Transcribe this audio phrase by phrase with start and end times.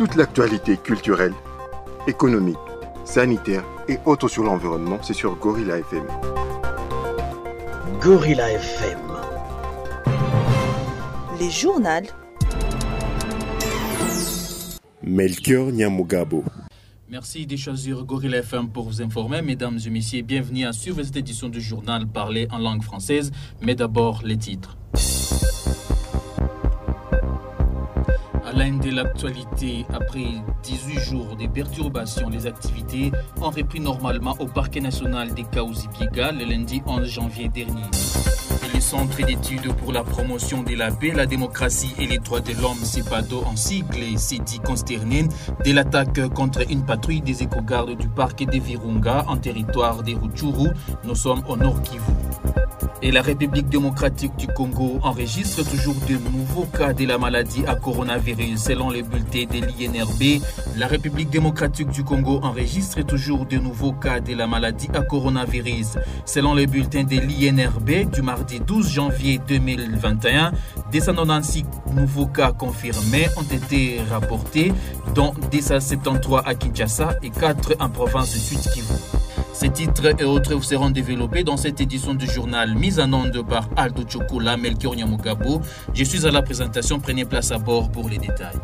[0.00, 1.34] Toute l'actualité culturelle,
[2.06, 2.56] économique,
[3.04, 6.04] sanitaire et autres sur l'environnement, c'est sur Gorilla FM.
[8.00, 8.98] Gorilla FM.
[11.38, 12.08] Les journaux.
[15.02, 16.44] Melchior Nyamugabo.
[17.10, 19.42] Merci de choisir Gorilla FM pour vous informer.
[19.42, 23.32] Mesdames et messieurs, bienvenue à suivre cette édition du journal parlé en langue française.
[23.60, 24.78] Mais d'abord, les titres.
[28.90, 30.26] L'actualité, après
[30.62, 36.44] 18 jours de perturbations, les activités ont repris normalement au parquet national des Kaouzi-Biega le
[36.44, 37.82] lundi 11 janvier dernier.
[38.64, 42.40] Et le Centre d'études pour la promotion de la paix, la démocratie et les droits
[42.40, 45.28] de l'homme, CEPADO en sigle, s'est dit consterné
[45.64, 50.70] de l'attaque contre une patrouille des éco-gardes du parc de Virunga en territoire des Rutshuru.
[51.04, 52.29] Nous sommes au Nord Kivu.
[53.02, 57.74] Et la République démocratique du Congo enregistre toujours de nouveaux cas de la maladie à
[57.74, 58.60] coronavirus.
[58.60, 60.42] Selon les bulletins de l'INRB,
[60.76, 65.96] la République démocratique du Congo enregistre toujours de nouveaux cas de la maladie à coronavirus.
[66.26, 70.52] Selon les bulletins de l'INRB du mardi 12 janvier 2021,
[70.92, 74.74] 296 nouveaux cas confirmés ont été rapportés,
[75.14, 78.94] dont 273 à Kinshasa et 4 en province de Sud Kivu.
[79.60, 83.68] Ces titres et autres seront développés dans cette édition du journal mise en onde par
[83.76, 85.60] Aldo Chokola, Melchior Nyamugabo.
[85.92, 88.56] Je suis à la présentation, prenez place à bord pour les détails.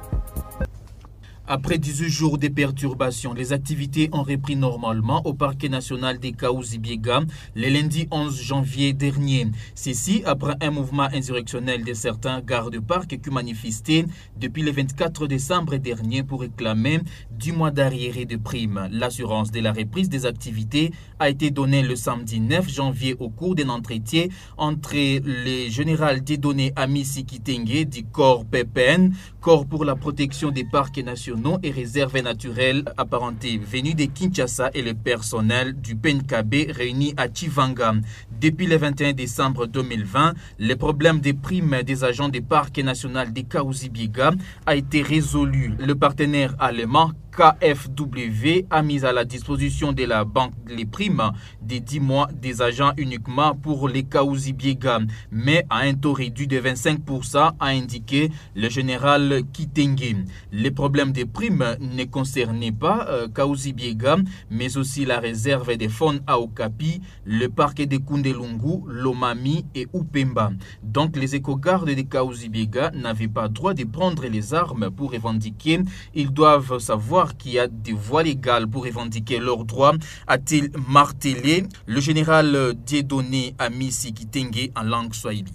[1.48, 7.20] Après 18 jours de perturbations, les activités ont repris normalement au parquet national des Kaouzi-Biega
[7.54, 9.46] le lundi 11 janvier dernier.
[9.76, 16.24] Ceci après un mouvement insurrectionnel de certains gardes-parcs qui manifestaient depuis le 24 décembre dernier
[16.24, 16.98] pour réclamer
[17.30, 18.88] du mois d'arriéré de primes.
[18.90, 23.54] L'assurance de la reprise des activités a été donnée le samedi 9 janvier au cours
[23.54, 30.50] d'un entretien entre le général Dieudonné Amissi Kitenge du corps PPN, Corps pour la protection
[30.50, 36.70] des parcs nationaux et réserves naturelles apparentées venues de Kinshasa et le personnel du PNKB
[36.70, 37.94] réunis à Chivanga.
[38.40, 43.44] Depuis le 21 décembre 2020, le problème des primes des agents des parcs nationaux des
[43.44, 44.32] Kaouzi-Biega
[44.66, 45.74] a été résolu.
[45.78, 51.80] Le partenaire allemand KFW a mis à la disposition de la banque les primes des
[51.80, 54.06] 10 mois des agents uniquement pour les
[54.54, 60.24] Biega, mais à un taux réduit de 25%, a indiqué le général Kitenge.
[60.50, 63.28] Les problèmes des primes ne concernaient pas euh,
[64.50, 70.52] mais aussi la réserve des fonds à Okapi, le parc de Kundelungu, Lomami et Upemba.
[70.82, 75.80] Donc les éco-gardes de Kaouzi Biega n'avaient pas droit de prendre les armes pour revendiquer.
[76.14, 79.94] Ils doivent savoir qu'il y a des voies légales pour revendiquer leurs droits,
[80.26, 85.52] a-t-il martelé le général Dieudonné Amisi Kitenge en langue swahili?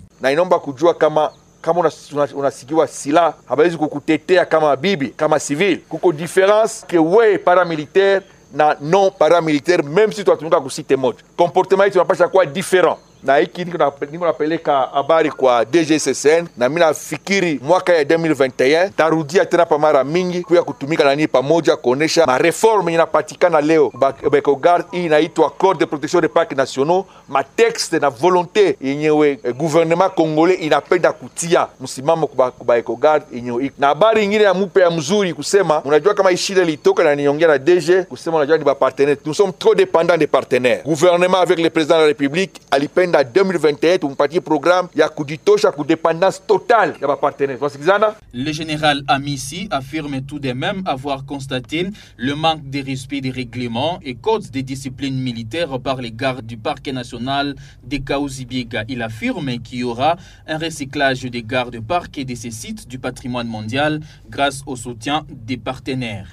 [0.61, 5.79] kujua kama kama unasikiwa una, una silaha hawezi kukutetea kama bibi kama civil.
[5.89, 8.21] Kuko difference ke we paramilitaire
[8.53, 11.99] na non paramilitaire, même si kusite moja, comportement yetu
[12.31, 18.89] kuwa different na hiki niko napeleka habari kwa DGCCN, na mimi nafikiri mwaka ya 2021
[18.97, 23.91] tarudia tena pa mara mingi kuya kutumika nani pamoja kuonesha mareforme inapatikana leo
[24.31, 24.85] Bekogard.
[24.91, 30.59] Hii inaitwa Code de protection des parcs nationaux, matexte na volonte yenyewe eh, gouvernement congolais
[30.61, 33.71] inapenda kutia msimamo kuba Ecogard yenyewe.
[33.79, 37.57] Na habari nyingine ya mupe ya mzuri kusema, unajua kama ishile litoka na niongea na
[37.57, 40.83] DG kusema, unajua ni ba partenaire, nous sommes trop dépendants des partenaires.
[40.83, 46.93] Gouvernement avec le président de la République alipenda 2021 tumpatie programme ya kujitosha kudependance totale
[47.01, 48.15] ya?
[48.33, 53.99] Le général Amissi affirme tout de même avoir constaté le manque de respect des règlements
[54.03, 58.85] et codes de discipline militaire par les gardes du parc national de Kaouzi-Biega.
[58.87, 60.17] Il affirme qu'il y aura
[60.47, 63.99] un recyclage des gardes-parcs et de ces sites du patrimoine mondial
[64.29, 66.29] grâce au soutien des partenaires.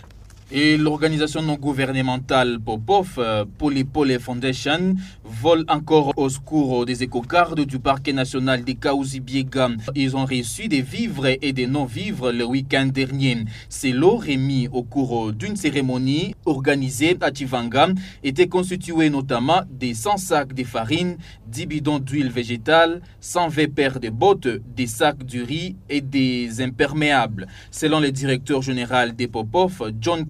[0.51, 7.79] Et l'organisation non gouvernementale Popov, euh, Polypole Foundation, vole encore au secours des éco-gardes du
[7.79, 9.69] parquet national des Kaouzi-Biega.
[9.95, 13.45] Ils ont reçu des vivres et des non-vivres le week-end dernier.
[13.69, 17.89] Ces lots remis au cours d'une cérémonie organisée à Chivanga
[18.25, 21.19] étaient constitués notamment des 100 sacs de farine,
[21.49, 27.49] 10 bidons d'huile végétale, 120 paires de bottes, des sacs de riz et des imperméables.
[27.71, 30.25] Selon le directeur général des Popov, John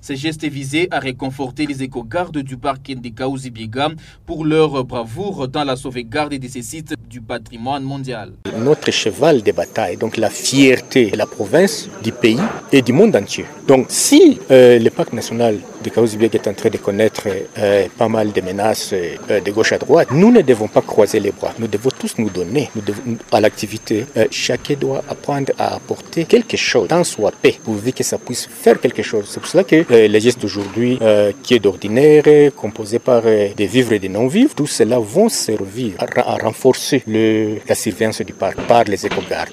[0.00, 3.90] Ces gestes visaient à réconforter les éco-gardes du parc Ndekaouzi Biega
[4.26, 8.32] pour leur bravoure dans la sauvegarde de ces sites du patrimoine mondial.
[8.58, 12.40] Notre cheval de bataille, donc la fierté de la province, du pays
[12.72, 13.44] et du monde entier.
[13.66, 17.28] Donc si euh, le parc national de Kaouzibieg est en train de connaître
[17.58, 21.20] euh, pas mal de menaces euh, de gauche à droite, nous ne devons pas croiser
[21.20, 21.52] les bras.
[21.58, 24.06] Nous devons tous nous donner nous devons, à l'activité.
[24.16, 28.46] Euh, chacun doit apprendre à apporter quelque chose, tant soit paix, pourvu que ça puisse
[28.46, 29.03] faire quelque chose.
[29.04, 32.24] C'est pour cela que euh, les gestes d'aujourd'hui, euh, qui est d'ordinaire,
[32.56, 38.22] composé par des vivres et des non-vivres, tout cela vont servir à, renforcer la surveillance
[38.22, 39.50] du parc par les éco-gardes,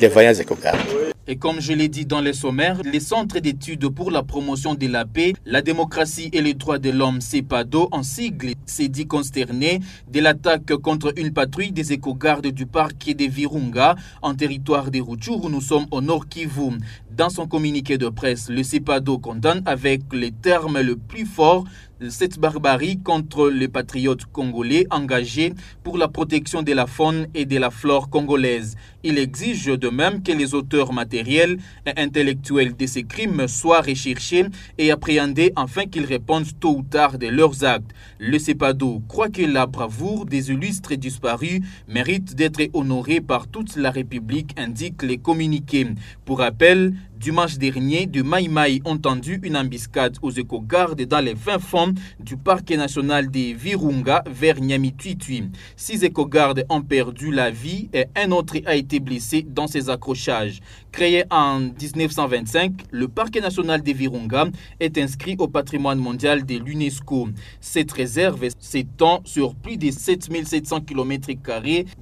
[0.00, 0.78] les vaillants éco-gardes.
[1.26, 4.86] Et comme je l'ai dit dans les sommaires, les centres d'études pour la promotion de
[4.86, 9.80] la paix, la démocratie et les droits de l'homme, CEPADO, en sigle, s'est dit consterné
[10.10, 15.50] de l'attaque contre une patrouille des éco-gardes du parc des Virunga en territoire des Rutshuru.
[15.50, 16.78] Nous sommes au nord Kivu.
[17.14, 21.64] Dans son communiqué de presse, le CEPADO condamne avec les termes le plus forts
[22.08, 25.52] cette barbarie contre les patriotes congolais engagés
[25.84, 28.76] pour la protection de la faune et de la flore congolaise.
[29.02, 34.46] Il exige de même que les auteurs matériels et intellectuels de ces crimes soient recherchés
[34.78, 37.90] et appréhendés afin qu'ils répondent tôt ou tard de leurs actes.
[38.18, 43.90] Le CEPADO croit que la bravoure des illustres disparus mérite d'être honorée par toute la
[43.90, 45.86] République, indique les communiqués.
[46.24, 51.58] Pour rappel, Dimanche dernier, du Maïmaï ont tendu une embuscade aux éco-gardes dans les fins
[51.58, 55.50] fonds du parc national des Virunga vers Nyamituitui.
[55.76, 60.60] Six éco-gardes ont perdu la vie et un autre a été blessé dans ces accrochages.
[60.92, 64.46] Créé en 1925, le parc national des Virunga
[64.80, 67.28] est inscrit au patrimoine mondial de l'UNESCO.
[67.60, 71.28] Cette réserve s'étend sur plus de 7700 km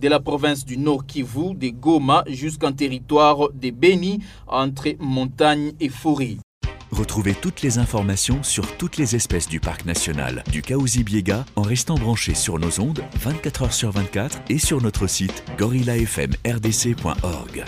[0.01, 5.89] de la province du Nord Kivu, de Goma jusqu'en territoire de Beni, entre montagne et
[5.89, 6.37] forêt.
[6.91, 11.97] Retrouvez toutes les informations sur toutes les espèces du parc national du Kaouzi-Biega en restant
[11.97, 17.65] branché sur nos ondes 24 h sur 24 et sur notre site gorillafmrdc.org.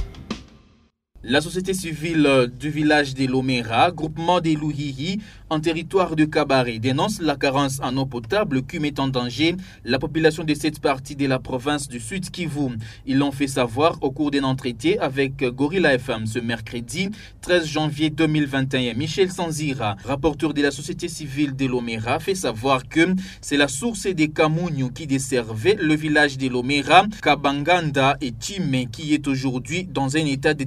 [1.23, 5.21] La société civile du village de Lomera, groupement des Louhihi,
[5.51, 9.99] en territoire de Cabaret, dénonce la carence en eau potable qui met en danger la
[9.99, 12.79] population de cette partie de la province du Sud Kivu.
[13.05, 17.11] Ils l'ont fait savoir au cours d'un entretien avec Gorilla FM ce mercredi
[17.43, 18.95] 13 janvier 2021.
[18.95, 24.07] Michel Sanzira, rapporteur de la société civile de Lomera, fait savoir que c'est la source
[24.07, 30.17] des Kamouniou qui desservait le village de Lomera, Kabanganda et Chime qui est aujourd'hui dans
[30.17, 30.65] un état de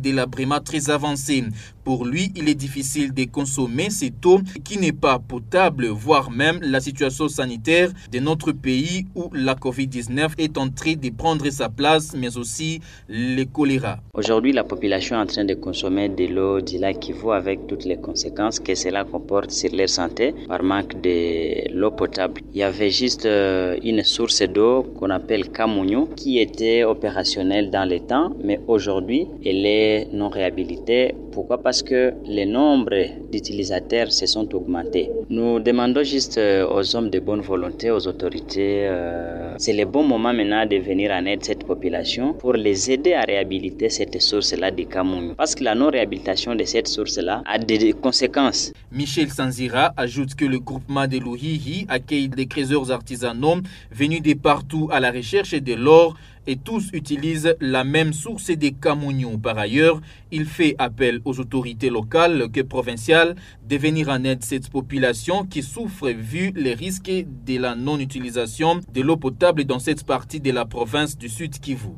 [0.63, 1.44] très avancé.
[1.84, 6.60] Pour lui, il est difficile de consommer cette eau qui n'est pas potable, voire même
[6.62, 11.68] la situation sanitaire de notre pays où la COVID-19 est en train de prendre sa
[11.69, 12.80] place, mais aussi
[13.10, 13.98] le choléra.
[14.13, 17.84] Aujourd'hui, la population est en train de consommer de l'eau du lac Kivu avec toutes
[17.86, 22.42] les conséquences que cela comporte sur leur santé par manque de l'eau potable.
[22.54, 28.00] Il y avait juste une source d'eau qu'on appelle Kamunyu qui était opérationnelle dans les
[28.00, 31.15] temps, mais aujourd'hui, elle est non réhabilitée.
[31.31, 31.57] Pourquoi?
[31.62, 35.09] Parce que les nombres d'utilisateurs se sont augmentés.
[35.30, 40.33] Nous demandons juste aux hommes de bonne volonté, aux autorités, euh, c'est le bon moment
[40.33, 44.83] maintenant de venir en aide cette population pour les aider à réhabiliter cette source-là de
[44.83, 45.35] Kamoun.
[45.35, 48.71] Parce que la non-réhabilitation de cette source-là a des conséquences.
[48.91, 53.57] Michel Sanzira ajoute que le groupement de Louhihi accueille des creuseurs artisanaux
[53.91, 56.15] venus de partout à la recherche de l'or
[56.48, 59.40] et tous utilisent la même source des Camounions.
[59.40, 60.01] Par ailleurs,
[60.31, 63.36] il fait appel aux autorités locales que provinciales
[63.68, 67.12] de venir en aide cette population qui souffre vu les risques
[67.45, 71.92] de la non-utilisation de l'eau potable dans cette partie de la province du Sud Kivu.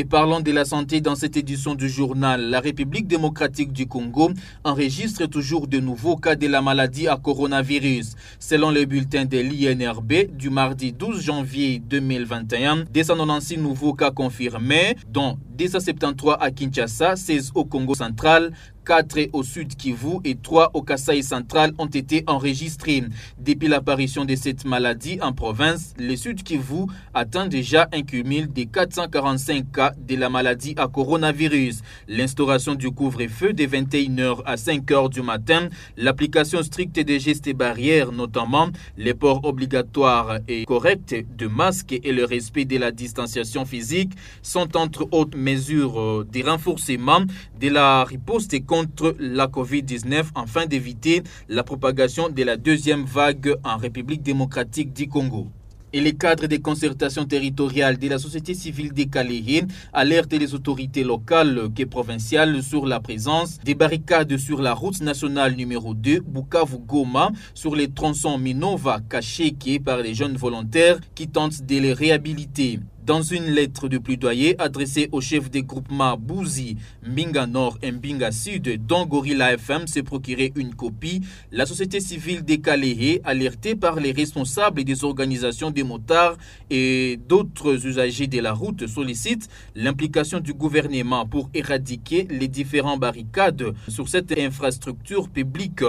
[0.00, 2.50] Et parlons de la santé dans cette édition du journal.
[2.50, 4.30] La République démocratique du Congo
[4.62, 8.14] enregistre toujours de nouveaux cas de la maladie à coronavirus.
[8.38, 15.36] Selon le bulletin de l'INRB du mardi 12 janvier 2021, 296 nouveaux cas confirmés, dont
[15.56, 18.52] 273 à Kinshasa, 16 au Congo central,
[18.88, 23.04] 4 au sud Kivu et 3 au Kasaï central ont été enregistrés.
[23.38, 28.64] Depuis l'apparition de cette maladie en province, le sud Kivu atteint déjà un cumul de
[28.64, 31.82] 445 cas de la maladie à coronavirus.
[32.08, 35.68] L'instauration du couvre-feu de 21h à 5h du matin,
[35.98, 42.24] l'application stricte des gestes barrières, notamment les ports obligatoires et corrects de masques et le
[42.24, 47.20] respect de la distanciation physique sont entre autres mesures de renforcement
[47.60, 48.77] de la riposte contre
[49.18, 55.48] la COVID-19 afin d'éviter la propagation de la deuxième vague en République démocratique du Congo.
[55.94, 61.02] Et les cadres des concertations territoriales de la société civile des Kaléhé alertent les autorités
[61.02, 67.30] locales et provinciales sur la présence des barricades sur la route nationale numéro 2 Bukavu-Goma
[67.54, 72.80] sur les tronçons Minova cachés par les jeunes volontaires qui tentent de les réhabiliter.
[73.08, 78.30] Dans une lettre de plaidoyer adressée au chef des groupements Bouzi, Mbinga Nord et Mbinga
[78.30, 83.98] Sud, dont Gorilla FM s'est procuré une copie, la société civile des Kaléhé, alertée par
[83.98, 86.36] les responsables des organisations des motards
[86.68, 93.72] et d'autres usagers de la route, sollicite l'implication du gouvernement pour éradiquer les différents barricades
[93.88, 95.82] sur cette infrastructure publique.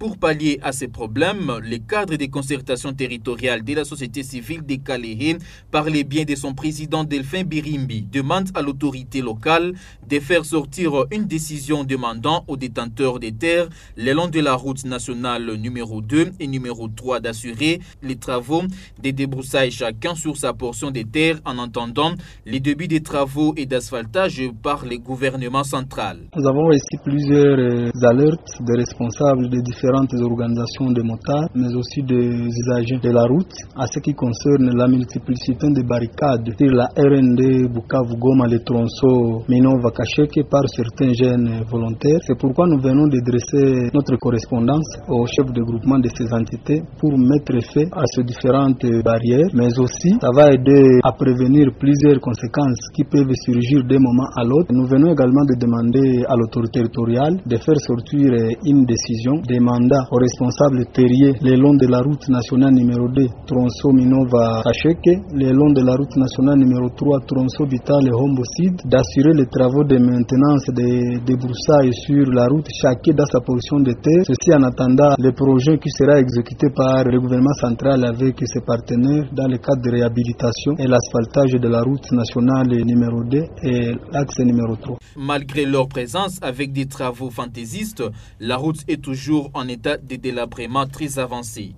[0.00, 4.78] Pour pallier à ces problèmes, les cadres des concertations territoriales de la société civile des
[4.78, 5.36] Kaléhé,
[5.70, 9.74] par les de son président Delphin Birimbi demande à l'autorité locale
[10.08, 13.68] de faire sortir une décision demandant aux détenteurs des terres
[13.98, 18.62] le long de la route nationale numéro 2 et numéro 3 d'assurer les travaux
[19.02, 22.12] de débroussailles chacun sur sa portion des terres en entendant
[22.46, 26.16] les débuts des travaux et d'asphaltage par le gouvernement central.
[26.34, 32.02] Nous avons ici plusieurs euh, alertes des responsables de différentes organisations de motards, mais aussi
[32.02, 37.66] des usagers de la route à ce qui concerne la multiplicité des barricades la RND
[37.72, 42.20] Bukavu Goma, le tronçon Minova Kacheke par certains jeunes volontaires.
[42.26, 46.82] C'est pourquoi nous venons de dresser notre correspondance au chef de groupement de ces entités
[46.98, 52.20] pour mettre fin à ces différentes barrières, mais aussi ça va aider à prévenir plusieurs
[52.20, 54.70] conséquences qui peuvent surgir d'un moment à l'autre.
[54.72, 58.30] Nous venons également de demander à l'autorité territoriale de faire sortir
[58.64, 63.92] une décision demandant aux responsables terriers le long de la route nationale numéro 2, tronçon
[63.92, 69.32] Minova Kacheke, le long de la route nationale numéro 3 tronçon vital et Hombocide d'assurer
[69.32, 74.24] les travaux de maintenance des débroussailles sur la route, chacun dans sa portion de terre.
[74.26, 79.24] Ceci en attendant le projet qui sera exécuté par le gouvernement central avec ses partenaires
[79.32, 84.38] dans le cadre de réhabilitation et l'asphaltage de la route nationale numéro 2 et l'axe
[84.40, 84.98] numéro 3.
[85.16, 88.02] Malgré leur présence avec des travaux fantaisistes,
[88.40, 91.74] la route est toujours en état de délabrement très avancé.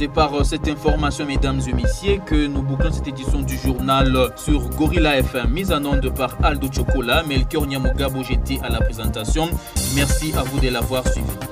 [0.00, 4.32] C'est par euh, cette information, mesdames et messieurs, que nous bouclons cette édition du journal
[4.34, 9.50] sur Gorilla FM, mise en onde par Aldo Chocola, Melchior Nyamugabo, j'étais à la présentation.
[9.94, 11.49] Merci à vous de l'avoir suivi.